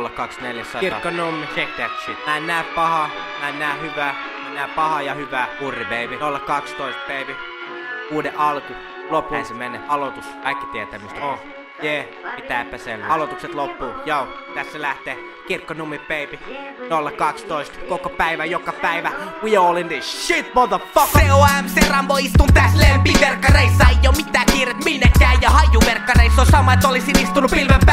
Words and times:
02400. 0.00 0.80
Kirkkonummi. 0.80 1.46
Check 1.46 1.76
that 1.76 1.90
shit. 2.04 2.26
Mä 2.26 2.36
en 2.36 2.46
näe 2.46 2.64
pahaa, 2.64 3.10
mä 3.40 3.48
en 3.48 3.58
näe 3.58 3.80
hyvää, 3.80 4.14
mä 4.44 4.54
näen 4.54 4.70
pahaa 4.70 5.02
ja 5.02 5.14
hyvää. 5.14 5.46
Kurri 5.58 5.84
baby. 5.84 6.18
012 6.46 7.00
baby. 7.08 7.36
Uuden 8.10 8.38
alku. 8.40 8.72
Loppu. 9.10 9.34
Näin 9.34 9.46
se 9.46 9.54
menee. 9.54 9.80
Aloitus. 9.88 10.24
Kaikki 10.42 10.66
tietää 10.66 10.98
mistä 10.98 11.20
Oh. 11.24 11.38
Jee. 11.82 12.08
yeah. 12.22 12.34
Mitä 12.36 12.60
epäselvää. 12.60 13.08
Aloitukset 13.12 13.54
loppuu. 13.54 13.92
Joo, 14.04 14.28
tässä 14.54 14.82
lähtee 14.82 15.18
Kirkkonummi 15.48 15.98
baby. 15.98 16.38
012. 17.16 17.78
Koko 17.88 18.08
päivä, 18.08 18.44
joka 18.44 18.72
päivä. 18.72 19.10
We 19.44 19.56
all 19.56 19.76
in 19.76 19.88
this 19.88 20.26
shit, 20.26 20.54
motherfucker. 20.54 21.22
COMC 21.28 21.88
Rambo 21.90 22.16
istun 22.16 22.52
täs 22.54 22.74
lempiverkkareissa 22.74 23.84
Ei 23.88 23.96
oo 24.06 24.12
mitään 24.12 24.46
kiiret 24.46 24.84
minnekään 24.84 25.42
ja 25.42 25.50
hajuverkkareissa 25.50 26.40
on 26.42 26.46
sama 26.46 26.72
et 26.74 26.84
olisin 26.84 27.18
istunut 27.18 27.50
pilven 27.50 27.80
päällä 27.86 27.91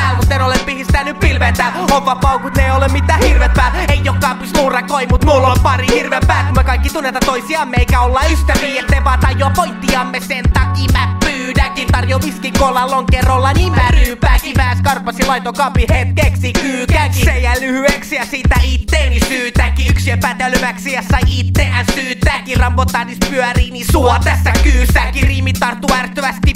pilveä 1.89 1.95
täällä 1.95 1.95
On 1.95 2.05
vaan 2.05 2.19
paukut, 2.19 2.55
ne 2.55 2.73
ole 2.73 2.87
hirvet 3.27 3.53
päällä 3.53 3.79
Ei 3.89 4.09
oo 4.09 4.15
kaapis 4.21 4.53
murakoi 4.53 5.07
mut 5.07 5.25
mulla 5.25 5.47
on 5.47 5.59
pari 5.63 5.87
hirveä 5.87 6.19
päät. 6.27 6.45
Kun 6.45 6.55
me 6.57 6.63
kaikki 6.63 6.89
tunnetaan 6.89 7.25
toisiamme 7.25 7.77
eikä 7.77 8.01
olla 8.01 8.21
ystäviä 8.31 8.83
te 8.89 9.03
vaan 9.03 9.19
tajua 9.19 9.51
pointtiamme 9.55 10.19
sen 10.19 10.43
takia 10.53 10.87
mä 10.93 11.17
pyydänkin 11.19 11.87
Tarjo 11.87 12.19
viski 12.25 12.51
kola 12.51 12.91
lonkerolla 12.91 13.53
niin 13.53 13.73
mä 13.73 13.91
ryypääkin. 13.91 14.53
Vääs 14.57 14.81
karpasi 14.81 15.25
laito 15.25 15.53
kapi 15.53 15.85
hetkeksi 15.89 16.53
kyykänkin 16.53 17.25
Se 17.25 17.39
jää 17.39 17.59
lyhyeksi 17.59 18.15
ja 18.15 18.25
siitä 18.25 18.55
itteeni 18.63 19.19
syytäkin. 19.19 19.87
Yksi 19.89 20.11
epätelyväksi 20.11 20.93
ja 20.93 21.01
sai 21.11 21.21
itseään 21.27 21.85
syytäkin. 21.95 22.57
Rambo 22.57 22.85
tahdis 22.85 23.17
pyörii 23.29 23.71
niin 23.71 23.85
sua 23.91 24.19
tässä 24.23 24.51
kyysäkin. 24.63 25.23
Riimi 25.23 25.53
tarttu 25.53 25.87
ärtyvästi 25.93 26.48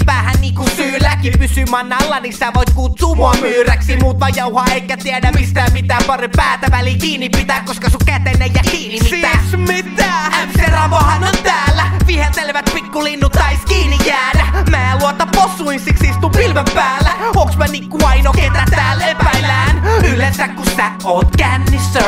syylläkin 1.48 1.54
Pysy 1.54 1.64
mannalla 1.70 2.20
niin 2.20 2.36
sä 2.36 2.52
voit 2.54 2.70
kutsua 2.70 3.14
mua 3.14 3.34
myyräksi. 3.40 3.96
Muut 3.96 4.20
vaan 4.20 4.32
jauhaa 4.36 4.66
eikä 4.72 4.96
tiedä 4.96 5.32
mistään 5.32 5.72
mitään 5.72 6.02
Pari 6.06 6.28
päätä 6.36 6.66
väliin 6.70 6.98
kiinni 6.98 7.28
pitää 7.28 7.62
koska 7.66 7.90
sun 7.90 8.00
kätenne 8.06 8.46
jää 8.46 8.62
kiinni 8.70 9.10
mitä 9.10 9.28
Siis 9.50 9.56
mitä? 9.56 10.12
MC 10.46 10.68
Rambohan 10.72 11.24
on 11.24 11.34
täällä. 11.42 11.82
Viheltelevät 12.06 12.70
pikkulinnut 12.74 13.32
tais 13.32 13.60
kiinni 13.68 13.98
jäädä. 14.06 14.46
Mä 14.70 14.92
en 14.92 14.98
luota 14.98 15.26
possuin 15.26 15.80
siksi 15.80 16.08
istun 16.08 16.30
pilven 16.30 16.64
päällä. 16.74 17.10
Onks 17.36 17.56
mä 17.56 17.66
niinku 17.66 17.98
aino 18.06 18.32
ketä 18.32 18.64
täällä 18.70 19.06
epäillään? 19.06 19.82
Yleensä 20.12 20.48
kun 20.48 20.66
sä 20.76 20.90
oot 21.04 21.36
kännissä 21.36 22.00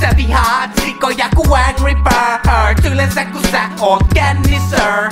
Sä 0.00 0.10
vihaat 0.16 0.70
sikoja 0.84 1.28
ku 1.36 1.54
Angry 1.54 1.94
Birds. 1.94 2.84
Yleensä 2.92 3.24
kun 3.24 3.42
sä 3.50 3.60
oot 3.80 4.02
kännissä 4.14 5.08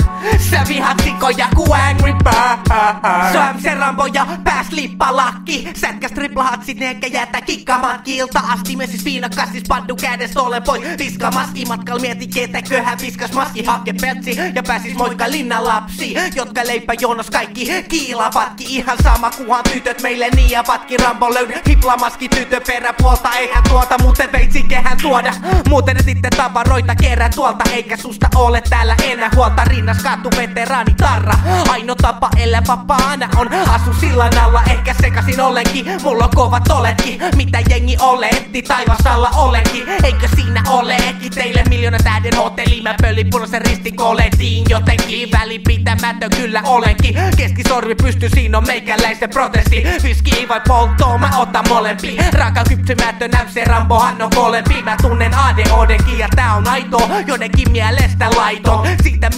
Sä 0.51 0.61
vihaat 0.69 1.03
sikoja 1.05 1.49
ku 1.55 1.73
Angry 1.73 2.13
Birds. 2.13 3.33
Se 3.33 3.39
on 3.39 3.57
MC 3.57 3.79
Rambo 3.79 4.07
ja 4.07 4.27
pääs 4.45 4.71
lippalakki. 4.71 5.69
Sätkäs 5.77 6.13
triplahatsit 6.13 6.79
ne 6.79 6.89
eikä 6.89 7.07
jätä 7.07 7.41
kikkaamaan 7.41 8.03
kilta 8.03 8.39
asti 8.39 8.77
Me 8.77 8.87
siis 8.87 9.05
viinakassis 9.05 9.63
paddu 9.69 9.97
kädestä 9.97 10.43
olen 10.43 10.63
pois 10.63 10.83
Viska 10.99 11.31
maski 11.31 11.65
matkal 11.65 11.99
mieti 11.99 12.27
ketäköhän 12.27 12.99
viskas 13.01 13.33
maski. 13.33 13.65
Hake 13.65 13.93
peltsi 14.01 14.37
Ja 14.55 14.63
pääsis 14.63 14.95
moikka 14.95 15.31
linnan 15.31 15.65
lapsi. 15.65 16.15
Jotka 16.35 16.61
leipä 16.67 16.95
jonos 17.01 17.31
kaikki 17.31 17.85
kiilavatki. 17.89 18.65
Ihan 18.69 18.99
sama 19.03 19.31
kuhan 19.31 19.65
tytöt 19.73 20.03
meille 20.03 20.29
niin 20.37 20.51
ja 20.51 20.65
vatki 20.69 20.97
Rambo 20.97 21.35
löydä 21.35 21.61
Hiplamaski 21.69 22.29
tytö 22.29 22.61
peräpuolta 22.67 23.33
eihän 23.33 23.65
tuota 23.69 23.99
Muuten 24.03 24.33
veitsi 24.33 24.63
kehän 24.63 24.99
tuoda. 25.03 25.35
Muuten 25.69 26.05
sitten 26.05 26.31
tavaroita 26.37 26.95
kerran 26.95 27.31
tuolta. 27.35 27.71
Eikä 27.71 27.97
susta 27.97 28.29
ole 28.35 28.63
täällä 28.71 28.97
enää 29.03 29.31
huolta. 29.37 29.65
Rinnas 29.65 30.03
katu 30.17 30.31
veteraani 30.37 30.95
tarra 30.95 31.35
Aino 31.69 31.95
tapa 31.95 32.31
elää 32.37 32.63
vapaana 32.69 33.29
on 33.37 33.49
Asu 33.53 33.95
sillan 34.01 34.39
alla 34.39 34.63
ehkä 34.71 34.95
sekasin 35.01 35.41
ollenkin. 35.41 35.87
Mulla 36.03 36.25
on 36.25 36.31
kovat 36.35 36.69
oletkin 36.71 37.21
Mitä 37.37 37.59
jengi 37.71 37.97
oletti 38.01 38.63
taivasalla 38.63 39.31
olenkin. 39.31 39.89
Eikö 40.05 40.29
siinä 40.37 40.63
ole 40.69 40.97
eki 40.97 41.31
teille 41.31 41.63
miljoona 41.69 41.99
tähden 42.05 42.37
hotelli? 42.37 42.83
Mä 42.83 42.95
pölin 43.03 43.31
punaisen 43.31 43.63
ristin 43.63 43.97
koletiin 43.97 44.65
Jotenkin 44.69 45.29
välipitämätön 45.33 46.31
kyllä 46.37 46.63
olenkin. 46.65 47.17
Keskisormi 47.37 47.95
pysty 47.95 48.29
siinä 48.29 48.59
on 48.59 48.67
meikäläisen 48.67 49.31
protesti. 49.31 49.85
Viski 50.03 50.49
vai 50.49 50.61
polttoon 50.69 51.21
mä 51.21 51.31
otan 51.39 51.65
molempi 51.69 52.17
Raaka 52.33 52.65
kypsymätön 52.69 53.31
MC 53.45 53.67
Rambohan 53.67 54.23
on 54.23 54.31
molempi 54.35 54.83
Mä 54.83 54.97
tunnen 55.03 55.35
ADHDkin 55.35 56.19
ja 56.19 56.29
tää 56.37 56.55
on 56.55 56.69
aito. 56.69 57.11
Joidenkin 57.27 57.71
mielestä 57.71 58.31
laiton. 58.37 58.87
Siitä 59.03 59.31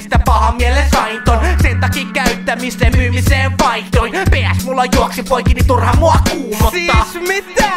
mielipiteestä 0.00 0.18
paha 0.24 0.52
mielen 0.52 0.90
sain 0.90 1.22
ton 1.22 1.38
Sen 1.62 1.80
takia 1.80 2.06
käyttämiseen 2.12 2.96
myymiseen 2.96 3.58
vaihdoin. 3.58 4.12
PS 4.12 4.64
mulla 4.64 4.84
juoksi 4.84 5.22
poikini 5.22 5.60
turha 5.66 5.92
mua 5.92 6.14
kuumottaa. 6.30 7.04
Siis 7.12 7.28
mitä? 7.28 7.70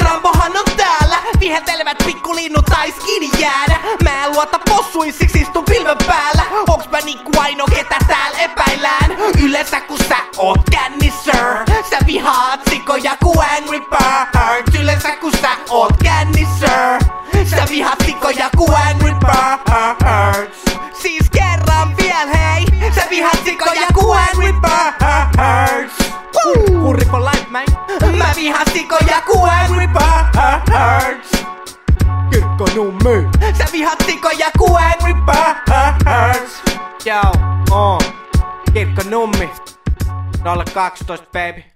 Rambohan 0.00 0.56
on 0.56 0.76
täällä. 0.76 1.16
Viheltelevät 1.40 1.98
pikkulinnut 2.06 2.64
tais 2.64 2.94
kiinni 2.94 3.30
jäädä. 3.38 3.76
Mä 4.02 4.24
en 4.24 4.32
luota 4.32 4.60
possuin, 4.68 5.12
siksi 5.12 5.40
istun 5.40 5.64
pilven 5.64 5.96
päällä. 6.06 6.42
Onks 6.68 6.88
mä 6.90 6.98
niinku 7.00 7.30
aino 7.38 7.64
ketä 7.66 7.96
täällä 8.06 8.38
epäillään? 8.38 9.10
Yleensä 9.42 9.80
kun 9.80 9.98
sä 10.08 10.16
oot 10.36 10.60
kännissä 10.70 11.32
Sä 11.90 11.98
vihaat 12.06 12.60
sikoja 12.70 13.16
ku 13.22 13.40
Angry 13.56 13.80
Birds. 13.80 14.80
Yleensä 14.80 15.16
kun 15.16 15.32
sä 15.40 15.50
oot 15.70 15.92
kännissä 16.02 16.98
Sä 17.50 17.64
vihaat 17.70 17.98
sikoja 18.06 18.50
ku 18.56 18.74
Angry 18.74 19.14
Birds 19.14 20.04
Woo! 26.34 26.80
Kurri 26.82 27.04
for 27.10 27.20
life, 27.24 27.46
man. 27.50 27.64
Mä 28.18 28.32
vihaan 28.36 28.66
sikoja 28.72 29.20
ku 29.26 29.42
Angry 29.44 29.86
Birds 29.86 31.30
Kirkkonummi. 32.30 33.28
Sä 33.58 33.64
vihaat 33.72 34.02
sikoja 34.06 34.50
ku 34.58 34.74
Angry 34.76 35.14
Birds 35.14 36.62
Joo, 37.04 37.32
oo. 37.70 37.98
Kirkkonummi. 38.72 39.50
012 40.74 41.26
baby. 41.32 41.73